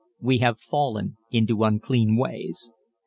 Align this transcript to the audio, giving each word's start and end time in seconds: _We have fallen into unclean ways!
_We 0.19 0.39
have 0.39 0.57
fallen 0.59 1.17
into 1.29 1.63
unclean 1.63 2.15
ways! 2.15 2.71